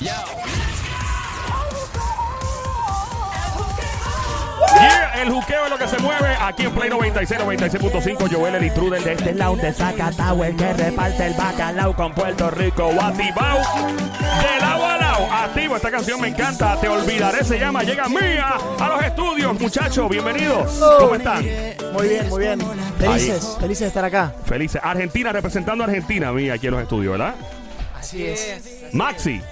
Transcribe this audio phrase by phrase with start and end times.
[0.00, 0.24] Yeah,
[5.20, 8.34] el juqueo es lo que se mueve aquí en Play 96, 96.5.
[8.34, 12.50] Joel el intruder de este lado de Zacatau, el que reparte el bacalao con Puerto
[12.50, 12.90] Rico.
[12.94, 15.30] Guatibao, de lado a lado.
[15.30, 16.80] Activo, esta canción me encanta.
[16.80, 19.60] Te olvidaré, se llama Llega Mía a los estudios.
[19.60, 20.82] Muchachos, bienvenidos.
[20.98, 21.44] ¿Cómo están?
[21.92, 22.60] Muy bien, muy bien.
[22.98, 24.32] Felices, felices de estar acá.
[24.46, 24.80] Felices.
[24.82, 27.34] Argentina representando a Argentina, Mía, aquí en los estudios, ¿verdad?
[27.94, 28.60] Así es.
[28.92, 29.42] Maxi.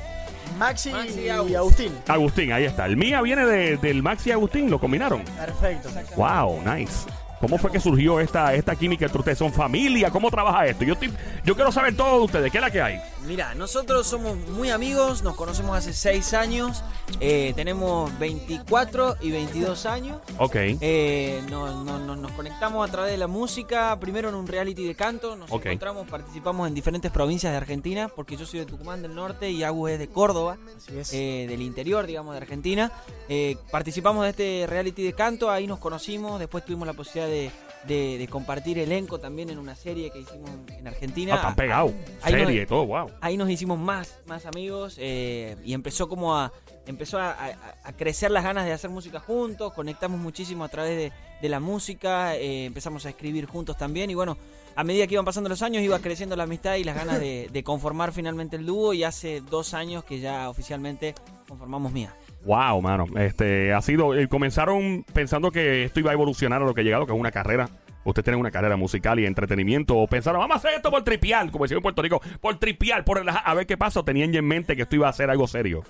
[0.59, 1.54] Maxi, Maxi y y Agus.
[1.54, 1.93] Agustín.
[2.09, 2.87] Agustín, ahí está.
[2.87, 5.23] El Mía viene de- del Maxi y Agustín, lo combinaron.
[5.24, 5.88] Perfecto.
[6.16, 7.06] Wow, nice.
[7.41, 9.38] ¿Cómo fue que surgió esta, esta química entre ustedes?
[9.38, 10.10] ¿Son familia?
[10.10, 10.84] ¿Cómo trabaja esto?
[10.84, 11.12] Yo, estoy-
[11.45, 12.51] yo quiero saber todo de ustedes.
[12.51, 13.01] ¿Qué es la que hay?
[13.27, 16.83] Mira, nosotros somos muy amigos, nos conocemos hace 6 años,
[17.20, 20.19] eh, tenemos 24 y 22 años.
[20.38, 20.56] Ok.
[20.80, 24.84] Eh, no- no- no- nos conectamos a través de la música, primero en un reality
[24.84, 29.02] de canto, nos encontramos, participamos en diferentes provincias de Argentina, porque yo soy de Tucumán
[29.02, 31.12] del Norte y Agus es de Córdoba, Así es.
[31.12, 32.91] eh, del interior, digamos, de Argentina.
[33.28, 37.51] Eh, participamos de este reality de canto, ahí nos conocimos, después tuvimos la posibilidad de,
[37.87, 41.34] de- de compartir elenco también en una serie que hicimos en Argentina.
[41.34, 41.93] Ah, están pegados.
[42.23, 43.11] Ahí Serie y todo, wow.
[43.21, 46.53] ahí nos hicimos más, más amigos eh, y empezó como a
[46.87, 50.97] empezó a, a- a crecer las ganas de hacer música juntos, conectamos muchísimo a través
[50.97, 51.12] de,
[51.43, 54.39] de la música, eh, empezamos a escribir juntos también y bueno,
[54.75, 57.49] a medida que iban pasando los años iba creciendo la amistad y las ganas de,
[57.53, 61.15] de conformar finalmente el dúo y hace dos años que ya oficialmente
[61.47, 62.15] conformamos Mía.
[62.44, 63.06] Wow, mano.
[63.17, 64.14] Este, ha sido.
[64.14, 67.19] eh, comenzaron pensando que esto iba a evolucionar a lo que ha llegado, que es
[67.19, 67.69] una carrera.
[68.05, 69.97] Ustedes tienen una carrera musical y entretenimiento.
[69.97, 73.05] O pensaron, vamos a hacer esto por tripial, como decimos en Puerto Rico, por tripial,
[73.05, 74.03] por relajar, a ver qué pasa.
[74.03, 75.83] Tenían ya en mente que esto iba a ser algo serio.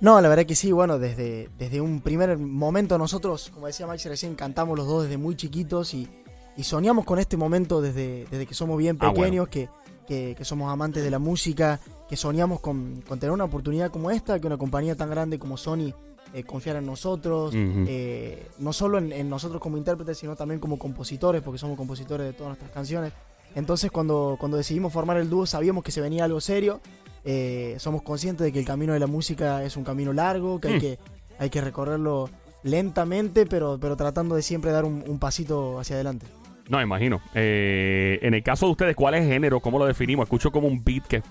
[0.00, 4.08] No, la verdad que sí, bueno, desde, desde un primer momento nosotros, como decía Maxi
[4.08, 6.08] recién, cantamos los dos desde muy chiquitos y,
[6.56, 9.68] y soñamos con este momento desde, desde que somos bien Ah, pequeños, que,
[10.08, 11.78] que- que somos amantes de la música,
[12.08, 15.56] que soñamos con, con tener una oportunidad como esta, que una compañía tan grande como
[15.56, 15.92] Sony
[16.34, 20.78] eh, confiara en nosotros, eh, no solo en, en nosotros como intérpretes, sino también como
[20.78, 23.12] compositores, porque somos compositores de todas nuestras canciones.
[23.54, 26.80] Entonces cuando, cuando decidimos formar el dúo sabíamos que se venía algo serio,
[27.24, 30.68] eh, somos conscientes de que el camino de la música es un camino largo, que
[30.68, 30.80] hay, Mm.
[30.80, 30.98] que,
[31.38, 32.28] hay que recorrerlo
[32.62, 36.26] lentamente, pero, pero tratando de siempre dar un, un pasito hacia adelante.
[36.68, 37.20] No, imagino.
[37.34, 39.60] Eh, en el caso de ustedes, ¿cuál es el género?
[39.60, 40.24] ¿Cómo lo definimos?
[40.24, 41.22] Escucho como un beat que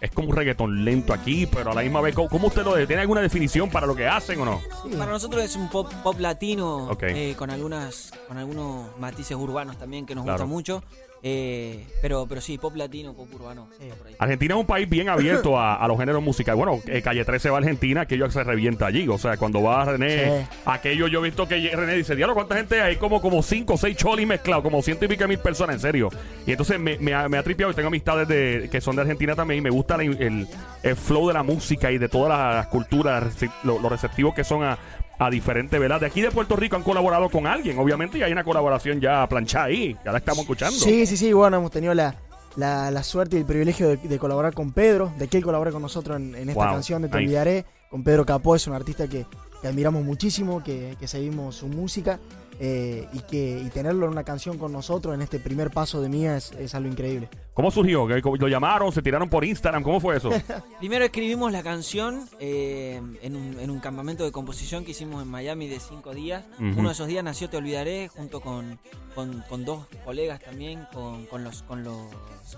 [0.00, 2.74] es como un reggaetón lento aquí, pero a la misma vez, ¿cómo, cómo usted lo
[2.86, 4.60] ¿Tiene alguna definición para lo que hacen o no?
[4.82, 4.96] Sí.
[4.96, 10.04] Para nosotros es un pop, pop latino eh, con algunas con algunos matices urbanos también
[10.04, 10.38] que nos Claro.
[10.44, 10.82] gusta mucho.
[11.26, 13.66] Eh, pero, pero sí, pop latino, pop urbano.
[13.80, 13.88] Sí.
[13.96, 14.14] por ahí.
[14.18, 16.58] Argentina es un país bien abierto a, a los géneros musicales.
[16.58, 19.08] Bueno, eh, Calle 13 va a Argentina, aquello se revienta allí.
[19.08, 20.46] O sea, cuando va René, Sí.
[20.66, 22.96] aquello yo he visto que René dice, diablo, ¿cuánta gente hay?
[22.96, 26.10] Como como cinco o seis cholis mezclados, como ciento y pico mil personas, en serio.
[26.46, 29.02] Y entonces me, me ha, me ha tripeado y tengo amistades de, que son de
[29.02, 30.46] Argentina también y me gusta la- el,
[30.82, 34.62] el flow de la música y de todas las culturas, lo, lo receptivos que son
[34.62, 34.78] a,
[35.18, 36.00] a diferentes, ¿verdad?
[36.00, 39.26] De aquí de Puerto Rico han colaborado con alguien, obviamente, y hay una colaboración ya
[39.28, 40.76] planchada ahí, ya la estamos escuchando.
[40.76, 42.14] Sí, sí, sí, bueno, hemos tenido la,
[42.56, 45.70] la, la suerte y el privilegio de, de colaborar con Pedro, de que él colabore
[45.70, 47.26] con nosotros en, en esta Wow, canción de Te nice.
[47.28, 47.64] Olvidaré.
[47.90, 49.24] Con Pedro Capó es un artista que,
[49.62, 52.18] que admiramos muchísimo, que, que seguimos su música
[52.60, 56.08] eh, y que y tenerlo en una canción con nosotros en este primer paso de
[56.08, 57.28] Mía es, es algo increíble.
[57.54, 58.06] ¿Cómo surgió?
[58.06, 58.90] ¿Que- ¿Lo llamaron?
[58.92, 59.82] ¿Se tiraron por Instagram?
[59.82, 60.30] ¿Cómo fue eso?
[60.80, 65.28] Primero escribimos la canción eh, en, un, en un campamento de composición que hicimos en
[65.28, 66.44] Miami de cinco días.
[66.58, 68.78] Uno de esos días nació Te Olvidaré junto con,
[69.14, 71.98] con, con dos colegas también, con, con los, con, los,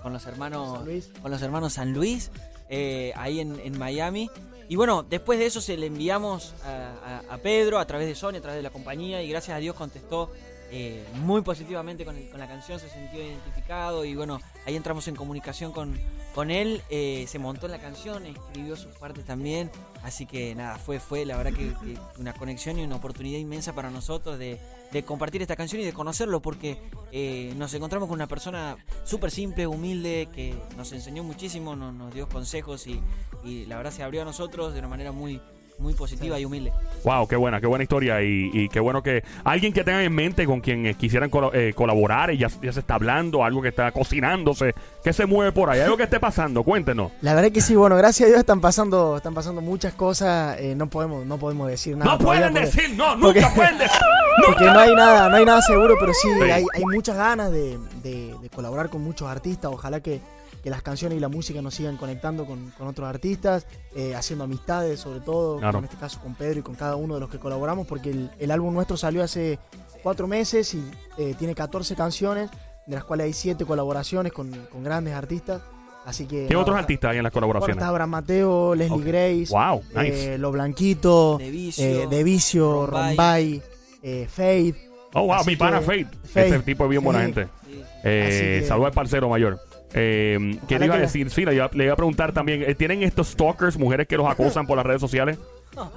[0.01, 1.11] con los hermanos San Luis.
[1.21, 2.31] con los hermanos San Luis,
[2.69, 4.29] eh, ahí en, en Miami.
[4.69, 8.15] Y bueno, después de eso se le enviamos a, a- a Pedro a través de
[8.15, 10.29] Sony, a través de la compañía, y gracias a Dios contestó
[10.71, 15.07] eh, muy positivamente con, el- con la canción, se sintió identificado y bueno, ahí entramos
[15.07, 15.97] en comunicación con,
[16.35, 19.71] con él, eh, se montó en la canción, escribió sus partes también,
[20.03, 21.73] así que nada, fue, fue la verdad que,
[22.19, 24.59] una conexión y una oportunidad inmensa para nosotros de,
[24.91, 26.77] de compartir esta canción y de conocerlo, porque
[27.11, 32.13] eh, nos encontramos con una persona súper simple, humilde, que nos enseñó muchísimo, nos, nos
[32.13, 33.01] dio consejos y,
[33.43, 35.41] y la verdad se abrió a nosotros de una manera muy,
[35.79, 36.73] muy positiva y humilde.
[37.03, 40.13] Wow, qué buena, qué buena historia y, y qué bueno que alguien que tengan en
[40.13, 43.61] mente con quien eh, quisieran colo- eh, colaborar y ya, ya se está hablando, algo
[43.61, 47.11] que está cocinándose, que se mueve por ahí, algo que esté pasando, cuéntenos.
[47.21, 50.73] La verdad que sí, bueno, gracias a Dios están pasando, están pasando muchas cosas, eh,
[50.75, 52.13] no podemos, no podemos decir nada.
[52.13, 53.99] no pueden porque- decir, no, porque- nunca pueden decir.
[54.45, 56.51] Porque no hay nada, no hay nada seguro, pero sí, Sí.
[56.51, 59.71] Hay, hay muchas ganas de, de- de colaborar con muchos artistas.
[59.71, 60.19] Ojalá que,
[60.67, 63.65] que las canciones y la música nos sigan conectando con, con otros artistas,
[63.95, 65.79] eh, haciendo amistades, sobre todo, Claro.
[65.79, 68.29] en este caso con Pedro y con cada uno de los que colaboramos, porque el,
[68.37, 69.59] el álbum nuestro salió hace
[70.03, 70.83] cuatro meses y
[71.17, 72.49] eh, tiene 14 canciones,
[72.85, 75.61] de las cuales hay 7 colaboraciones con, con grandes artistas.
[76.05, 76.47] Así que.
[76.47, 77.77] ¿Qué otros artistas hay en las Bueno, colaboraciones?
[77.77, 79.03] está Abraham Mateo, Leslie.
[79.05, 79.47] Grace.
[79.49, 80.33] Wow, nice.
[80.33, 81.37] eh, Lo Blanquito.
[81.37, 83.15] De Vicio, eh, De Vicio, Rombay.
[83.15, 83.61] Rombay.
[84.03, 84.75] eh, Faith.
[85.13, 86.09] oh, wow, así mi pana Faith.
[86.25, 87.25] Faith, Ese tipo es bien buena sí.
[87.25, 87.47] gente.
[87.65, 87.81] Sí.
[88.03, 89.59] Eh, Así que- Saludos al parcero mayor.
[89.93, 91.29] Eh, ¿Qué le iba a decir?
[91.29, 92.63] Sí, le iba, le iba a preguntar también.
[92.63, 95.37] eh, ¿Tienen estos stalkers, mujeres que los acosan por las redes sociales?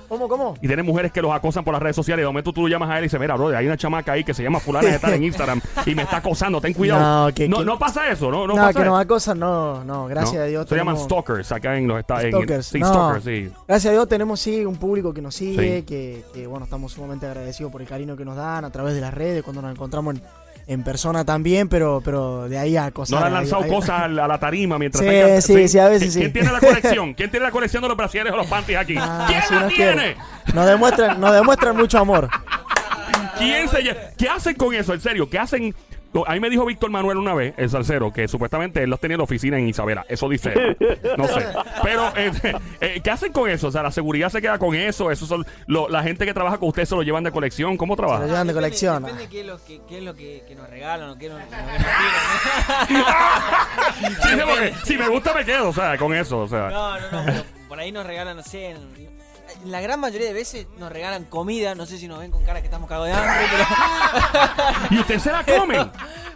[0.08, 0.56] ¿Cómo, cómo?
[0.60, 2.20] Y tienen mujeres que los acosan por las redes sociales.
[2.20, 4.12] Y de momento tú lo llamas a él y dices, mira, bro, hay una chamaca
[4.12, 7.28] ahí que se llama fulana de tal en Instagram y me está acosando, ten cuidado.
[7.28, 8.90] No, que- no, que- no pasa eso, no, no, No, pasa que eso.
[8.90, 10.40] nos acosan, no, no, gracias ¿No?
[10.43, 10.69] a Dios.
[10.69, 13.50] Se llaman stalkers acá en los Estados Stalkers, Sí, stalkers, sí.
[13.66, 15.82] Gracias a Dios tenemos sí un público que nos sigue, Sí.
[15.86, 19.00] que, que, bueno, estamos sumamente agradecidos por el cariño que nos dan a través de
[19.00, 20.22] las redes, cuando nos encontramos en,
[20.72, 23.19] en persona también, pero, pero de ahí a acosar.
[23.19, 25.69] No le han lanzado ahí- cosas a la, a la tarima mientras Sí, están sí,
[25.69, 26.32] sí, a veces ¿Quién sí.
[26.32, 27.14] tiene la colección?
[27.14, 28.94] ¿Quién tiene la colección de los brasieres o los panties aquí?
[28.96, 29.93] Ah, ¿Quién sí la nos tiene?
[29.94, 30.17] quiere.
[30.55, 32.28] Nos demuestran, nos demuestran mucho amor.
[33.37, 34.94] ¿Quién se ¿Qué hacen con eso?
[34.94, 35.75] En serio, ¿qué hacen?
[36.26, 39.14] A mí me dijo Víctor Manuel una vez, el salsero, que supuestamente él los tenía
[39.14, 40.04] en la oficina en Isabela.
[40.08, 40.76] Eso dice él.
[41.16, 41.46] No sé.
[41.84, 42.32] Pero, eh,
[42.80, 43.68] eh, ¿qué hacen con eso?
[43.68, 45.10] O sea, la seguridad se queda con eso.
[45.12, 47.76] Eso son lo- la gente que trabaja con ustedes se lo llevan de colección.
[47.76, 48.26] ¿Cómo Se lo trabaja?
[48.26, 49.02] llevan de Depende- colección.
[49.04, 51.38] Depende qué es lo que, qué es lo que, que nos regalan o qué, no-
[51.38, 54.72] lo que nos tiran.
[54.82, 56.70] Sí, si me gusta me quedo, o sea, con eso, o sea.
[56.70, 58.74] No, no, no, pero por ahí nos regalan, no sé.
[59.66, 61.74] La gran mayoría de veces nos regalan comida.
[61.74, 63.64] No sé si nos ven con cara que estamos cagados de hambre, pero.
[64.90, 65.90] Y ustedes se la comen.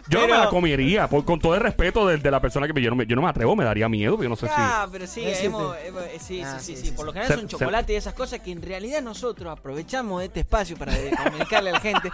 [0.07, 2.73] Yo no me la comería, por- con todo el respeto de, de la persona que
[2.73, 4.47] me yo no me, yo no me atrevo, me daría miedo, porque yo no sé
[4.47, 4.53] si.
[4.55, 7.13] Ah, pero sí, Es hemos, eh, sí, Ah, sí, sí, sí, sí, sí, Por lo
[7.13, 10.41] general Se- son se- chocolate y esas cosas que en realidad nosotros aprovechamos de este
[10.41, 10.93] espacio para
[11.23, 12.09] comunicarle a la gente.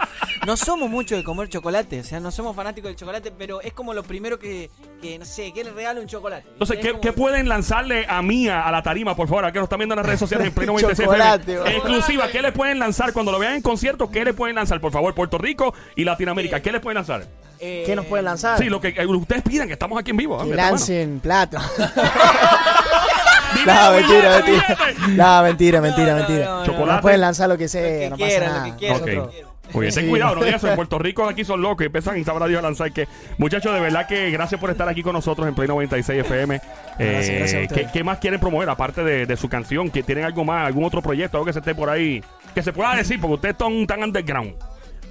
[0.46, 3.72] No somos mucho de comer chocolate, o sea, no somos fanáticos del chocolate, pero es
[3.74, 6.46] como lo primero que, que no sé, que le regalo un chocolate.
[6.52, 9.44] Entonces, Es ¿qué, como- qué pueden lanzarle a Mía a la tarima, por favor?
[9.44, 11.60] A que nos están viendo en las redes sociales en pleno 96 Chocolate, FM.
[11.60, 11.70] bro.
[11.76, 14.10] Exclusiva, ¿qué le pueden lanzar cuando lo vean en concierto?
[14.10, 15.14] ¿Qué le pueden lanzar, por favor?
[15.14, 17.26] Puerto Rico y Latinoamérica, ¿qué le pueden lanzar?
[17.62, 18.58] Eh, ¿Qué nos pueden lanzar?
[18.58, 20.42] Sí, lo que eh, ustedes pidan, que estamos aquí en vivo.
[20.44, 21.62] Que lancen plata.
[23.54, 24.76] Dinero, No, mentira, mentira.
[25.08, 26.44] No, mentira, mentira, no, mentira.
[26.46, 26.66] no, no.
[26.66, 26.92] Chocolate.
[26.92, 28.66] Nos pueden lanzar lo que Lo sea, que no pasa quieran, nada.
[28.66, 28.96] lo que quieran.
[28.96, 29.06] Ok.
[29.06, 29.52] lo que quieran.
[29.72, 30.10] Muy bien, ten Sí.
[30.10, 30.68] cuidado, no digas eso.
[30.68, 33.06] En Puerto Rico aquí son locos y empiezan y sabrá Dios a lanzar que.
[33.38, 36.56] Muchachos, de verdad que gracias por estar aquí con nosotros en Play 96 FM.
[36.56, 36.60] Eh,
[36.98, 39.90] Gracias, gracias a ¿qué, más quieren promover aparte de, de su canción?
[39.90, 42.22] ¿Que ¿Tienen algo más, algún otro proyecto, algo que se esté por ahí?
[42.54, 44.54] Que se pueda decir, porque ustedes son tan underground.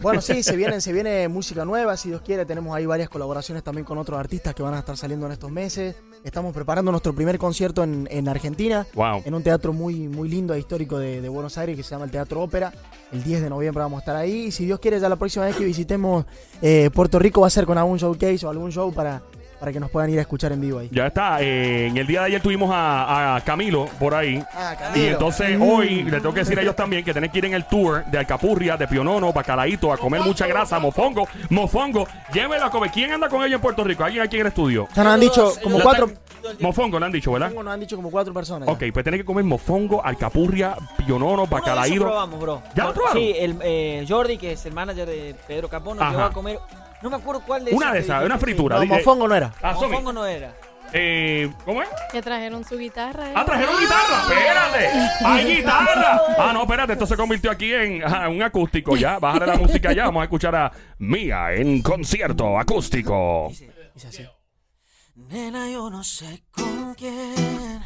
[0.01, 2.45] Bueno, sí, se viene, se viene música nueva, si Dios quiere.
[2.45, 5.51] Tenemos ahí varias colaboraciones también con otros artistas que van a estar saliendo en estos
[5.51, 5.95] meses.
[6.24, 9.21] Estamos preparando nuestro primer concierto en, en Argentina, Wow.
[9.25, 12.06] en un teatro muy, muy lindo e histórico de, de Buenos Aires que se llama
[12.06, 12.74] el Teatro Ópera.
[13.12, 14.45] El 10 de noviembre vamos a estar ahí.
[14.45, 16.25] Y si Dios quiere, ya la próxima vez que visitemos
[16.62, 19.21] eh, Puerto Rico va a ser con algún showcase o algún show para,
[19.62, 20.90] para que nos puedan ir a escuchar en vivo ahí.
[20.92, 21.40] Ya está.
[21.40, 24.44] eh, en el día de ayer tuvimos a, a Camilo por ahí.
[24.56, 27.46] Ah, Y entonces hoy le tengo que decir a ellos también que tienen que ir
[27.46, 32.08] en el tour de Alcapurria, de Pionono, Bacalaíto, a comer mucha grasa, mofongo, mofongo.
[32.34, 32.90] Llévelo a comer.
[32.92, 34.04] ¿Quién anda con ellos en Puerto Rico?
[34.04, 34.88] ¿Alguien aquí en el estudio?
[34.96, 36.10] Ya nos han dicho como cuatro.
[36.60, 37.52] Mofongo, le han dicho, ¿verdad?
[37.54, 38.68] Nos han dicho como cuatro personas.
[38.68, 38.74] ya.
[38.74, 42.06] Ok, pues tienen que comer mofongo, alcapurria, pionono, Uno de esos bacalaído.
[42.06, 42.63] probamos, bro.
[42.74, 43.18] ¿Ya lo probaron?
[43.22, 46.12] Sí, el, eh, Jordi, que es el manager de Pedro Capón, nos Ajá.
[46.16, 46.60] llevó a comer.
[47.01, 48.75] No me acuerdo cuál de Una de esas, una fritura.
[48.75, 49.51] No, Dije- mofongo no era.
[49.62, 49.74] Ah.
[49.74, 50.53] Mofongo no era.
[50.94, 51.89] Eh, ¿Cómo es?
[52.12, 53.30] Que trajeron su guitarra.
[53.30, 53.33] ¿eh?
[53.33, 54.24] Ah, trajeron guitarra.
[54.24, 54.88] Espérate.
[55.25, 56.21] Hay guitarra.
[56.38, 56.94] Ah, no, espérate.
[56.94, 59.18] Esto se convirtió aquí en ajá, un acústico ya.
[59.18, 60.06] Bájale la música ya.
[60.06, 63.48] Vamos a escuchar a Mía en concierto acústico.
[63.50, 64.25] Dice, Dice así.
[65.15, 67.80] Nena, yo no sé con quién.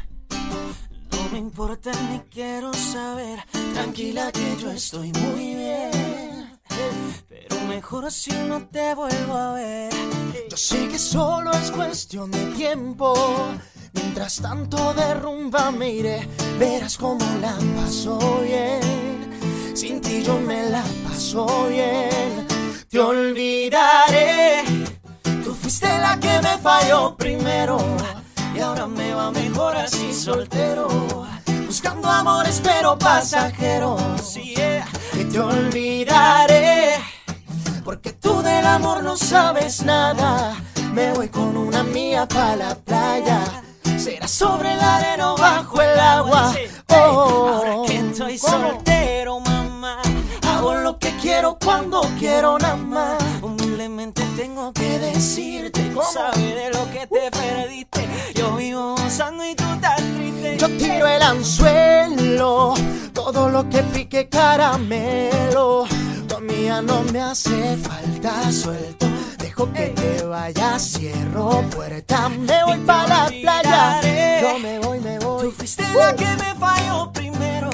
[1.12, 3.38] No me importa ni quiero saber.
[3.74, 5.90] Tranquila que yo estoy muy bien.
[7.28, 9.92] Pero mejor si no te vuelvo a ver.
[10.50, 13.14] Yo sé que solo es cuestión de tiempo.
[13.92, 19.38] Mientras tanto de rumba me iré, verás cómo la paso bien.
[19.74, 22.46] Sin ti yo me la paso bien.
[22.88, 24.62] Te olvidaré.
[25.44, 27.78] Tú fuiste la que me falló primero.
[28.54, 30.88] Y ahora me va mejor así soltero.
[31.66, 34.36] Buscando amores pero pasajeros.
[35.36, 36.94] Te olvidaré.
[37.84, 40.56] Porque tú del amor no sabes nada.
[40.94, 43.44] Me voy con una mía para la playa.
[43.98, 46.54] Será sobre la arena o bajo el agua.
[46.88, 48.70] Oh, Ahora que estoy ¿cómo?
[48.70, 50.00] soltero, mamá.
[50.48, 53.22] Hago lo que quiero cuando quiero nada más.
[53.42, 58.08] Humildemente tengo que ¿Qué decirte, tú sabes de lo que te perdiste.
[58.34, 59.65] Yo vivo gozando y tú.
[60.66, 62.74] Yo tiro el anzuelo,
[63.12, 65.84] todo lo que pique caramelo.
[66.26, 69.06] Tu mía no me hace falta suelto.
[69.38, 74.40] Dejo que te vayas, cierro puerta, me voy para la playa.
[74.40, 75.50] Yo me voy, me Tú voy.
[75.52, 77.70] fuiste la que me falló primero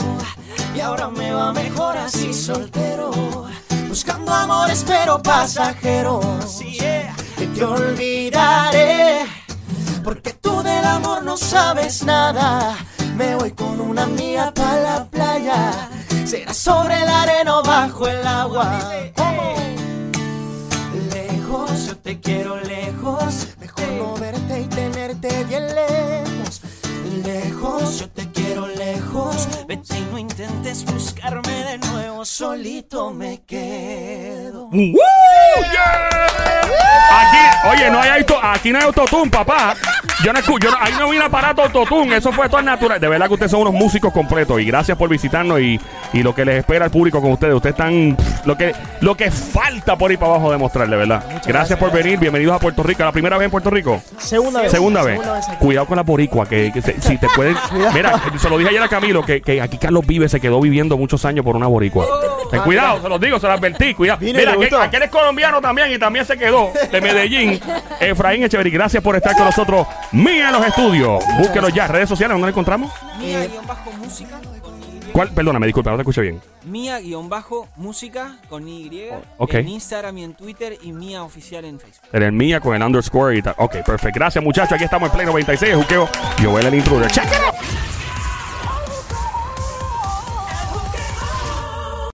[0.76, 3.11] y ahora me va mejor así soltero.
[3.88, 6.26] Buscando amores pero pasajeros.
[6.46, 7.16] Sí, yeah.
[7.38, 8.91] Que te olvidaré.
[11.32, 12.76] No sabes nada.
[13.16, 15.88] Me voy con una amiga pa' la playa.
[16.26, 18.78] Será sobre el arena o bajo el agua.
[21.10, 23.48] Lejos, yo te quiero lejos.
[23.58, 26.60] Mejor no verte y tenerte bien lejos.
[27.24, 29.48] Lejos, yo te quiero lejos.
[29.66, 32.26] Vete y no intentes buscarme de nuevo.
[32.26, 34.66] Solito me quedo.
[34.66, 34.98] ¡Woo!
[35.72, 36.12] ¡Yeah!
[37.20, 39.75] Aquí, oye, no hay auto, aquí no hay autotune, papá.
[40.25, 43.00] Yo no escucho, yo no- ahí no vi un aparato autotune, eso fue todo natural.
[43.00, 45.81] De verdad que ustedes son unos músicos completos y gracias por visitarnos y,
[46.12, 47.54] y lo que les espera al público con ustedes.
[47.54, 51.25] Ustedes están pff, lo que lo que falta por ir para abajo demostrar, de verdad.
[51.45, 53.02] Gracias, por venir, bienvenidos a Puerto Rico.
[53.02, 54.00] ¿La primera vez en Puerto Rico?
[54.19, 54.71] Segunda vez.
[54.71, 55.21] Segunda vez.
[55.59, 57.57] Cuidado con la boricua, que, que se- si te pueden...
[57.95, 60.97] Mira, se lo dije ayer a Camilo, que, que aquí Carlos Vive se quedó viviendo
[60.97, 62.07] muchos años por una boricua.
[62.50, 64.19] Ten cuidado, se los digo, se los advertí, cuidado.
[64.21, 67.51] Mira, aquel, aquel es colombiano también y también se quedó de Medellín.
[68.00, 69.87] Efraín Echeverry, gracias por estar con nosotros.
[70.12, 71.25] Mía en los estudios.
[71.38, 72.92] Búsquenos ya, redes sociales, ¿dónde lo encontramos?
[73.18, 75.12] Mía-música con Y.
[75.12, 75.30] ¿Cuál?
[75.30, 76.40] Perdóname, disculpa, no te escuché bien.
[76.64, 79.09] Mía-música con Y.
[79.38, 79.54] ok.
[79.54, 82.09] En Instagram y en Twitter y Mía Oficial en Facebook.
[82.12, 83.54] En el Mía con el underscore y tal.
[83.59, 84.18] Ok, perfecto.
[84.18, 84.73] Gracias, muchachos.
[84.73, 86.09] Aquí estamos en Play 96, Juqueo.
[86.42, 87.11] Yo voy el intruder.
[87.11, 87.91] Check it out.